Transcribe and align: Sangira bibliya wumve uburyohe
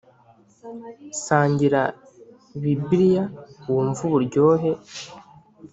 Sangira 1.23 1.81
bibliya 2.61 3.23
wumve 3.69 4.01
uburyohe 4.09 4.71